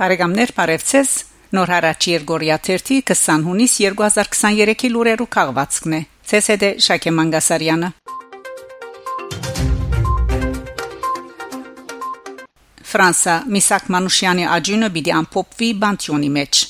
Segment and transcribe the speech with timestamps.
[0.00, 1.10] Բարեկամներ, բարևձեզ։
[1.52, 6.00] Նոր հարաճ Երգորիա 30 20 հունիս 2023-ի լուրերու քաղվածքն է։
[6.38, 7.90] ՑՍԴ Շակե Մանգասարյանը։
[12.94, 16.64] Ֆրանսա Միսակ Մանուշյանի աջունը պիտի ամփոփվի Բանտյոնի մեջ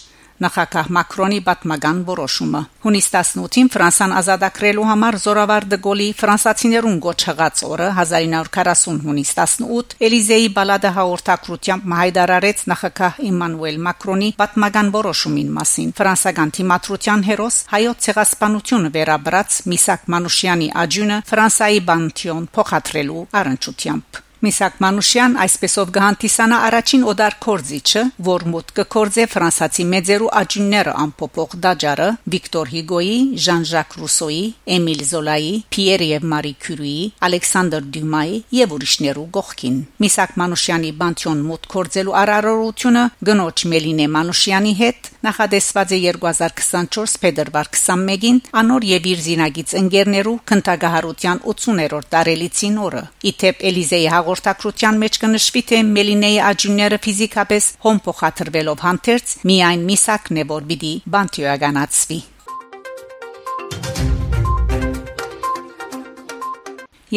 [0.44, 7.88] նախագահ Մակրոնի պատմական որոշումը։ Հունիս 18-ին Ֆրանսան ազատագրելու համար Զորավար դե Գոլի ֆրանսացիներուն գոչղած օրը
[7.98, 17.26] 1940 հունիս 18 Էլիզեի բալադը հաղորդակցությամբ հայտարարեց նախագահ Էմանուել Մակրոնի պատմական որոշումին մասին։ Ֆրանսական թիմատրության
[17.28, 26.58] հերոս հայոց ցեղասպանությունը վերաբրած Միսակ Մանուշյանի աջունը Ֆրանսայի բանտիոն փոխադրելու առընչությամբ Միսակ Մանուշյան այսպեսով գահանտիսանա
[26.66, 34.40] առաջին օդար կորզիչը, որ մոտ կկորձե ֆրանսացի մեծերու աջունները ամփոփող դաջարը Վիկտոր Հիգոյի, Ժան-Ժակ Ռուսոյի,
[34.76, 41.70] Էմիլ Զոլայի, Պիեր եւ Մարի Քյուրիի, Ալեքսանդր Դյումայի եւ ուրիշներու գողքին։ Միսակ Մանուշյանի բանտյոն մոտ
[41.76, 49.74] կորձելու արարողությունը գնոջ Մելինե Մանուշյանի հետ նախադեсված է 2024 փետրվար 21-ին անոր եւ իր զինագից
[49.80, 57.96] ընկերներու քննագահարության 80-րդ տարելիցին օրը։ Իթեպ Էլիզեի հաղորդակցության մեջ կնշվի թե Մելինեի աջունները ֆիզիկապես հոմ
[58.04, 62.18] փոխադրվելով հանդերձ միայն միսակն է որ պիտի բանտյոականացվի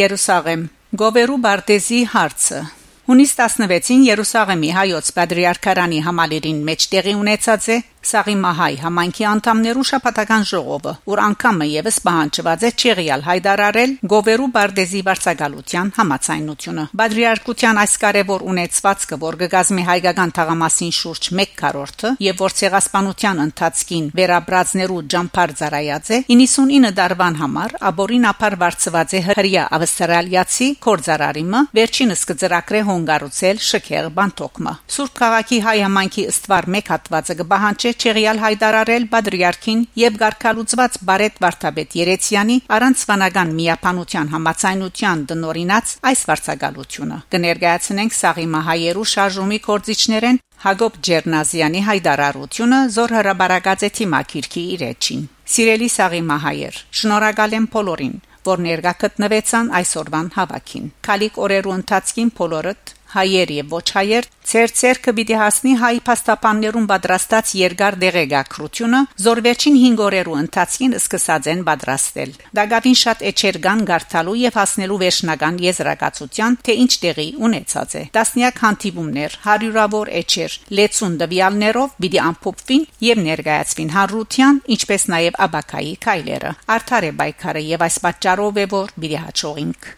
[0.02, 0.64] Երուսաղեմ
[1.04, 2.62] Գովերու Բարտեզի հարցը
[3.04, 10.44] Հունիս 16-ին Երուսաղեմի հայոց պատրիարքարանի համալիրին մեջ տեղի ունեցած է Սաղի Մահայ համայնքի անդամներու շփատական
[10.50, 18.44] ժողովը, որ անգամը եւս պահանջված է Չեղիալ հայդարարել Գովերու Բարդեզի վարչագալության համացայնությունը։ Բադրիարքության այս կարևոր
[18.54, 26.12] ունեցվածքը, որ գգազմի հայկական թաղամասին շուրջ 1 քառորդը եւ որ ցեղասպանության ընթացքին վերաբրածներու ջամփար ծարայած
[26.14, 34.12] է 99 դարվան համար աբորին ապար վարծված է հրյա ավստրալիացի կորձարարիմը վերջինս կծրակրե հոնգարուցել շքեղ
[34.20, 41.40] բանտոկմը։ Սուրբ քաղաքի հայ համայնքի ըստվար մեկ հատվածը կբահանջե Չեղյալ հայտարարել Բադրիարքին եւ Գարքալուծված Բարետ
[41.44, 51.00] Վարդապետ Երեցյանի առանց վանական միապանության համացայնության դնորինած այս վարչագալությունը կներկայացնենք Սաղի Մահայերու շարժումի կորցիչներեն Հակոբ
[51.08, 58.92] Ջերնազյանի հայտարարությունը զոր հրաբարակած է թիմակիրքի իրեջին Սիրելի Սաղի Մահայեր շնորհակալ եմ բոլորին որ ներկա
[59.04, 65.74] գտնվեցան այսօրվան հավաքին։ Քալիկ օրերու ընթացքին բոլորըդ հայեր եւ ոչ հայեր Ձեր ցերկը պիտի հասնի
[65.80, 73.60] հայ փաստաբաններուն պատրաստած երկար դեղեկագրությունը զորվերջին 5 օրերու ընթացքին սկսած են պատրաստել։ Դագավին շատ էջեր
[73.64, 80.60] կան գարտալու եւ հասնելու վերջնական եզրակացության, թե ինչ տեղի ունեցած է։ Տասնյակ հանդիպումներ, հարյուրավոր էջեր,
[80.84, 87.90] լեցուն դվյալներով պիտի ամփոփվին եւ ներկայացվին հարության, ինչպես նաեւ աբակայի քայլերը։ Արդար է բայկարը եւ
[87.90, 89.94] այս պատճառով է որ պիտի հաջողինք։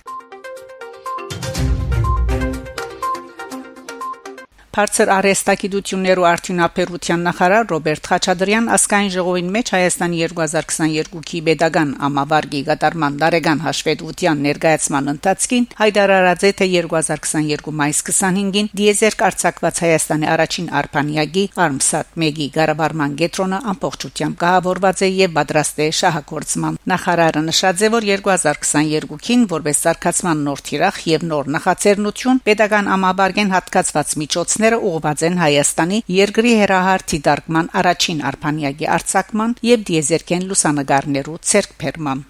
[4.75, 13.61] Բարձր արեստագիտություններու արդյունաբերության նախարար Ռոբերտ Խաչատրյան ասկային ժողովին մեջ Հայաստանի 2022-ի Բեդագան ամավարգի գտարման դարեգան
[13.65, 22.19] հաշվետվության ներկայացման ընթացքին հայտարարած է թե 2022 մայիս 25-ին դիեզերկ արձակված Հայաստանի առաջին արփանյակի Արմսատ
[22.19, 29.47] 1-ի Ղարաբարման գետրոնը ամբողջությամբ կահավորված է եւ պատրաստ է շահագործման։ Նախարարը նշած է, որ 2022-ին
[29.55, 35.97] որպես զարգացման նոր թիրախ եւ նոր նախաձեռնություն Բեդագան ամավարգեն հատկացված միջոցներ Ցույցները ուղղված են Հայաստանի
[36.09, 42.29] երկրի հերահարթի դարկման առաջին արփանյակի արձակման եւ դիեզերքեն լուսանգարներու ցերկփերման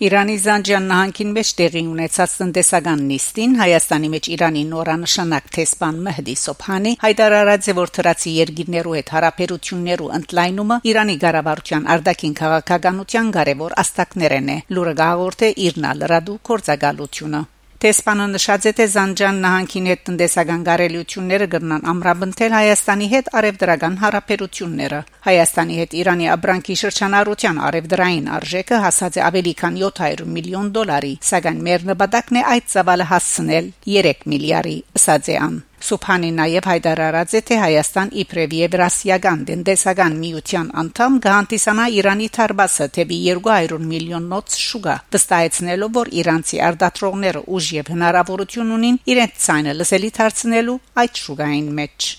[0.00, 6.94] Իրանի Զանջան նահանգին մեջ տեղի ունեցած տնտեսական նիստին Հայաստանի մեջ Իրանի նորանշանակ տեսփան Մեհդի Սոփանի
[7.02, 14.60] հայտարարած է որ թրացի երկիրներու հետ հարաբերություններու ընդլայնումը Իրանի ղարավարության արտաքին քաղաքականության կարևոր աստակներն է
[14.72, 17.46] լուրը գաղորդե Իրնա լրադու կորցակալությունը
[17.80, 24.98] Տեսփանը նշած է թե Զանջան նահանգին հետ տնտեսական գարելությունները կգնան ամրապնդել Հայաստանի հետ արևդրական հարաբերությունները։
[25.28, 31.64] Հայաստանի հետ Իրանի աբրանքի շրջանառության արևդրային արժեքը հասած է ավելի քան 700 միլիոն դոլարի, սակայն
[31.70, 37.40] մեր նպատակն է այդ ծավալը հասցնել 3 միլիարդի, ըսած է ան։ Սուփանին նաև հայտարարած է
[37.48, 45.94] թե Հայաստան իբրև Եվրասիական դենտեսական միության անդամ կհանդիսանա Իրանի թարբասը թեպի 200 միլիոնոց շուգա վստահեցնելով
[45.96, 52.10] որ իրանցի արտադրողները ուժ եւ հնարավորություն ունին իրենց ցայնը լսելի դարձնելու այդ շուգային մեջ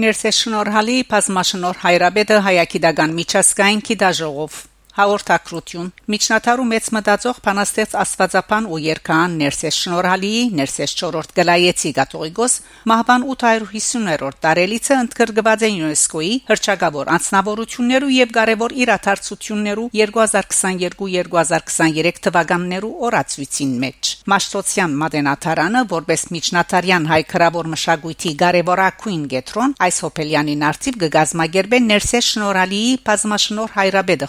[0.00, 4.60] Ներսե շնորհալի բազմաշնոր հայրաբեդը հայագիտական միջազգային քիդաժողով
[4.96, 12.52] հաղորդակցություն միջնատարու մեծ մտածող փանաստեց աստվածապան ու երկհան ներսես շնորհալիի ներսես 4-րդ գլայեցի գաթողիկոս
[12.90, 24.02] մահվան 850-րդ տարելիցը ընդգրկված է ՅՈՒՆԵՍԿՕ-ի հրճագավոր անձնավորություններու եւ կարեւոր իրադարձություններու 2022-2023 թվականներու օրացույցին մեջ
[24.30, 32.92] Մաշտոցյան մատենաթարանը որպես միջնատարյան հայ քրավոր մշակույթի կարեւորակույն գետրոն այս հոփելյանին արծիվ կգազմագերբեն ներսես շնորհալիի
[33.06, 34.28] բազմաշնոր հայրաբեդը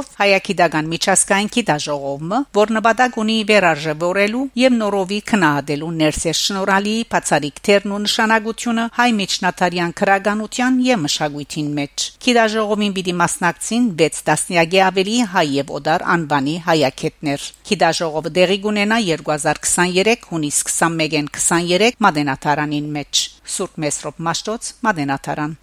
[0.00, 7.94] խորակրով հայագիտական միջազգային գիտաժողովը, որ նպատակ ունի վերարժևորելու եւ նորովի քնահատելու ներսես շնորհալի բացարիք թերն
[7.96, 15.46] ու նշանակությունը հայ միջնատարյան քրագանության եւ մշակույթին մեջ։ Գիտաժողովին պիտի մասնակցին 6 տասնյակի ավելի հայ
[15.60, 23.26] եւ օդար անվանի հայակետներ։ Գիտաժողովը դեղի կունենա 2023 հունիս 21-ին 23 մատենաթարանին մեջ։
[23.56, 25.58] Սուրբ Մեսրոպ Մաշտոց մատենաթարան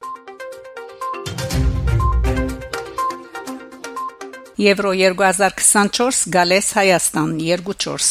[4.57, 8.07] Եվրո 2024 Գալես Հայաստան 24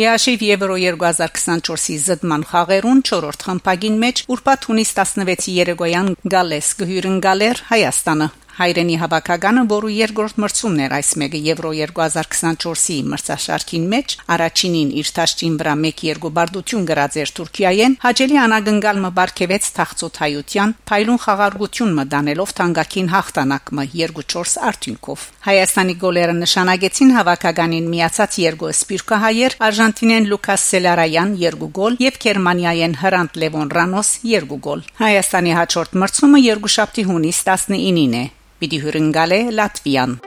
[0.00, 8.28] Իաշիվ Եվրո 2024-ի զդման խաղերուն 4-րդ խմբագին մեջ ուրբաթ հունիս 16-ի երեգոյան Գալես գհյուրընկալեր Հայաստանը
[8.58, 15.54] հայրենի հավաքականը, որը երկրորդ մրցումն էր այս մեկը Եվրո 2024-ի մրցաշարքին մեջ, առաջինին իր տաշտին
[15.60, 23.86] վրա 1-2 բարդություն գրած էր Թուրքիայեն, հաջելի անագնգալ մբարգեվեց թաղծոթայության, փայլուն խաղարգություն մտանելով թանկակին հաղթանակը
[23.94, 32.18] 2-4 արդյունքով։ Հայաստանի գոլերը նշանակեցին հավաքականին միացած երկու սպիրկահայեր Արժանտինեն Լուկաս Սելարայան 2 գոլ եւ
[32.24, 38.26] Գերմանիայեն Հրանտ Լևոն Ռանոս 2 գոլ։ Հայաստանի հաջորդ մրցումը երկուշաբթի հունիս 19-ին է։
[38.60, 40.18] Պիտի հյուրընկալե Լատվիան։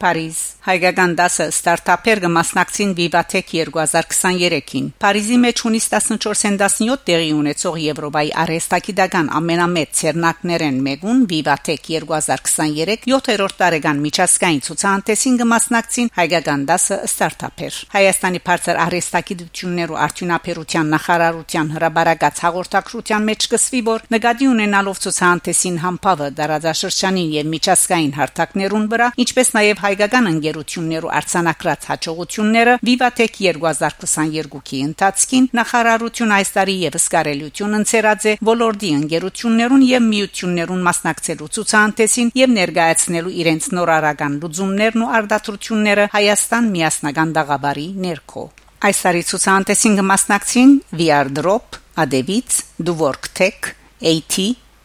[0.00, 8.30] Փարիզ Հայկական դասը ստարտափեր կմասնակցին Vivatech 2023-ին։ Փարիզի մեջ հունիս 14-ին 17 տեղի ունեցող Եվրոպայի
[8.42, 18.42] արհեստագիտական ամենամեծ ցերնակներեն մեկուն Vivatech 2023 7-րդ տարեկան միջազգային ցուցահանդեսին կմասնակցին Հայկական դասը ստարտափեր։ Հայաստանի
[18.50, 27.50] բարձր արհեստագիտություններու արդյունաբերության նախարարության հրաբարակած հաղորդակցության մեջ կսվի, որ նկատի ունենալով ցուցահանդեսին համբավը դարաձաշրջանին եւ
[27.56, 36.76] միջազգային հարթակներուն վրա, ինչպես նաեւ հայկական ընկերություններու արձանագրած հաջողությունները Vivatech 2022-ի ընթացքին նախարարություն այս տարի
[36.84, 45.04] եւս կարելություն ընցերած է ոլորտի ընկերություններուն եւ միություններուն մասնակցելու ցուցահանդեսին եւ ներկայացնելու իրենց նորարարական լուծումներն
[45.04, 48.44] ու արտադրությունները Հայաստան միասնական դաղաբարի ներքո
[48.80, 54.36] Այս տարի ցուցահանդեսին կմասնակցին VR Drop, Adevits, Duwork Tech, AT,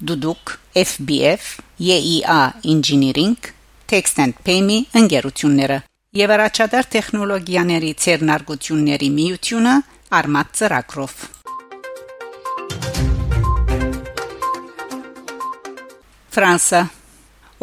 [0.02, 3.40] Duduk, FBF, EEA Engineering,
[3.86, 5.78] Text and Pay-me ընկերությունները
[6.18, 9.74] եւ առաջադար տեխնոլոգիաների ցերնարգությունների միությունը
[10.20, 11.14] Armat ծրագրով
[16.36, 16.82] Ֆրանսա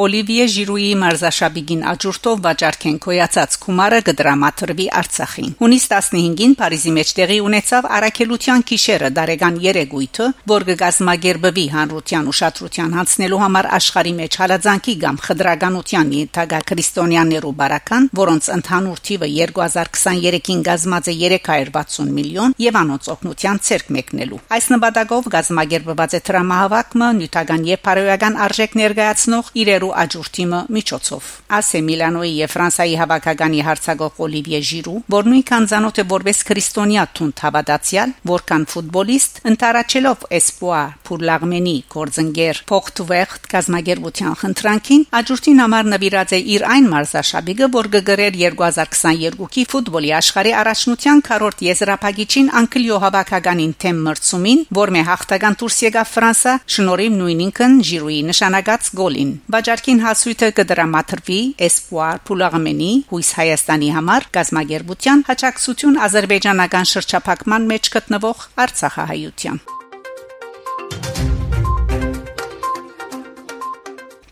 [0.03, 7.87] Օլիվիե Ժիրուի մարզաշաբիգին աջուրտով վաճառքեն կոյացած Քումարը կդրամատրվի Արցախին։ Հունիս 15-ին Փարիզի մեջ տեղի ունեցավ
[7.99, 16.13] Արաքելության գիշերը Դարեգան երեգույթը, որ կգազմագերբվի հանրության ուշադրության հանձնելու համար աշխարի մեջ հալածանքի կամ խդրականության
[16.17, 23.95] ենթակա քրիստոնյաներու բարական, որոնց ընդհանուր թիվը 2023-ին գազմած է 360 միլիոն եւ անոնց օգնության ցերկ
[24.01, 31.31] մեկնելու։ Այս նպատակով գազմագերբված է դրամահավաքը նյութական եւ բարոյական արժեք ներկայացնող իրեր Ֆրանսիերու աջուրտիմը միջոցով։
[31.59, 37.43] Ասե Միլանոյի եւ Ֆրանսայի հավաքականի հարցագող Օլիվիե Ժիրու, որ նույնքան ցանոթ է որպես քրիստոնյա թունդ
[37.47, 46.41] հավատացյալ, որքան ֆուտբոլիստ, ընտարաչելով Espoir pour l'Arménie կորձընկեր փոխտվեղտ կազմակերպության խնդրանքին, աջուրտին համար նվիրած է
[46.55, 54.65] իր այն մարզաշաբիկը, որ գգրեր 2022-ի ֆուտբոլի աշխարհի առաջնության քառորդ եզրափակիչին Անկլիո հավաքականին թեմ մրցումին,
[54.79, 61.37] որ մե հաղթական դուրս եկավ Ֆրանսա, շնորհիվ նույնինքն Ժիրուի նշանակած գոլին։ Բաժ Վաճառքին հասույթը կդրամատրվի
[61.65, 69.63] Espoir Փուլաղմենի հույս Հայաստանի համար գազագերբության հաջակցություն ազերբայջանական շրջափակման մեջ գտնվող Արցախահայության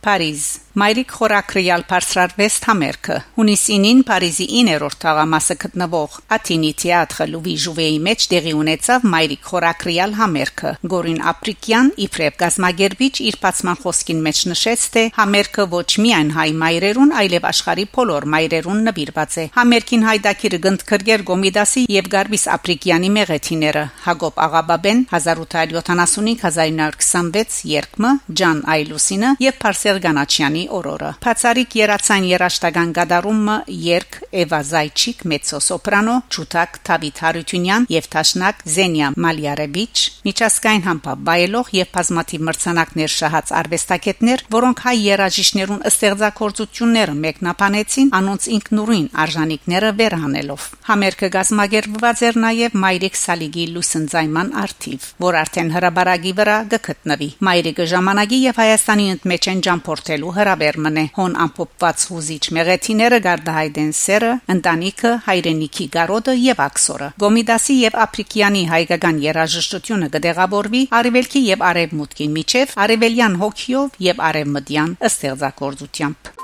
[0.04, 0.44] Փարիզ
[0.79, 8.53] Մայրիկ խորակրյալ Փարսրարվեստ համերգը հունիսին Փարիզի 9-րդ թաղամասը գտնվող Աթինի թիատրը Լուվի Ժուվեի մեջ տեղի
[8.61, 15.65] ունեցավ Մայրիկ խորակրյալ համերգը Գորին Ապրիկյան իբրև գազմագերբիչ իր բացման խոսքին մեջ նշեց թե համերգը
[15.75, 22.05] ոչ միայն հայ մայրերուն այլև աշխարի բոլոր մայրերուն նվիրված է համերգին հայդակիրը գնդքրգեր Գոմիդասի եւ
[22.15, 28.11] Գարբիս Ապրիկյանի մեղեթիները Հակոբ Աղաբաբեն 1875-1926 երկմը
[28.41, 36.17] Ջան Այլուսինը եւ Փարսել Գանաչյանի Հայաստանի օրորը։ Փացարիկ երացան երաշտական գդարումը երկ Էվա Զայչիկ մեծոսոպրանո
[36.31, 44.45] Չուտակ Թավիթ Հարությունյան եւ Տաշնակ Զենիա Մալիարեվիչ միջազգային համբավ բայելով եւ բազմաթիվ մրցանակներ շահած արվեստագետներ,
[44.52, 53.64] որոնք հայ երաժիշներուն ստեղծագործությունները մեկնաբանեցին անոնց ինքնուրույն արժանինքները վերանելով։ Համերգը գազմագերբված էր նաեւ Մայրիկ Սալիգի
[53.81, 60.76] լուսնձայման արթիվ, որ արդեն հրաբարագի վրա գտնվի։ Մայրիկը ժամանակի եւ Հայաստանի ընդմեջ են ճամփորդելու հրաբեր
[60.83, 68.64] մնե։ Հոն ամփոփված հուզիչ մեղեթիները գարդահայդեն սերը, ընտանիքը, հայրենիքի գարոդը եւ աքսորը։ Գոմիդասի եւ Աֆրիկյանի
[68.73, 76.37] հայկական երաժշտությունը կդեղավորվի արևելքի եւ արևմուտքի միջև արևելյան հոգիով եւ արևմտյան ստեղծագործությամբ։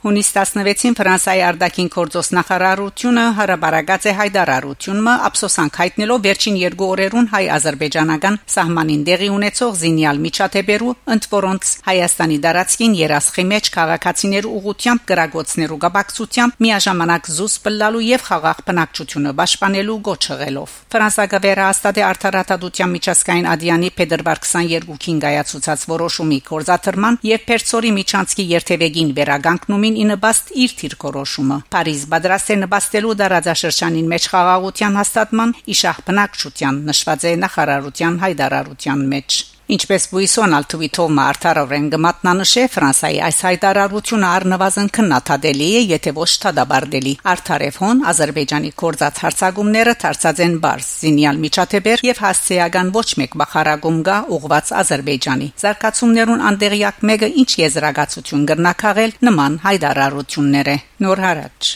[0.06, 8.38] Հունիս 16-ին Ֆրանսիայի արտաքին գործոս նախարարությունը հրաբարացած է հայտարարությունը ափսոսանք հայտնելով վերջին երկու օրերուն հայ-ադրբեջանական
[8.56, 16.62] սահմանին դեղի ունեցող զինյալ միջադեպերու ընդ որոնց Հայաստանի դարածքին երասխի մեջ քաղաքացիներ ուղությամբ գրագոցներու գաբակցությամբ
[16.66, 24.44] միաժամանակ զուս բլալու եւ խաղաղ բնակչությունը պաշտպանելու գոչղելով Ֆրանսիա վերահաստատ է արդարադատության միջազգային ադյանի փետրվար
[24.46, 32.02] 22-ին գայացուցած որոշումի կորզաթրման եւ Պերցորի միջանցքի երթևեկին վերագանքնումին Պուտինին ի նպաստ իր թիրքորոշումը։ Փարիզ
[32.12, 40.04] պատրաստ է նպաստելու դարաձաշրջանին մեջ խաղաղության հաստատման իշահ բնակչության նշված է նախարարության հայտարարության մեջ։ Ինչպես
[40.12, 48.70] Բուիսոն Ալթուվիթովը արդարորեն գմատնանշե Ֆրանսայի այս հայտարարությունը առնվազն քննադատելի է, եթե ոչ թադաբարդելի։ Արդարևհոն Ադրբեջանի
[48.82, 55.50] կորզած հարցագումները դարձած են բարձ զինյալ միջաթեբեր եւ հասցեական ոչ մեկ բախարագում գա ուղված Ադրբեջանի։
[55.66, 61.74] Զարգացումներուն անդեղյակ մեկը ինչ եզրակացություն գրնակաղել նման հայտարարություններ է։ Նոր հարաճ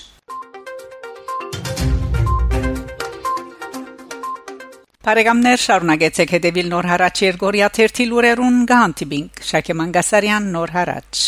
[5.10, 11.22] Բարեկամներ շարունակեցեք հետևել Նոր հարաճ Երգորիա 1 լուրերուն գանտիբինգ Շակե Մանգասարյան Նոր հարաճ